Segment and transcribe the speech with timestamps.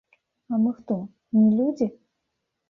[0.53, 0.97] А мы хто,
[1.41, 1.89] не людзі?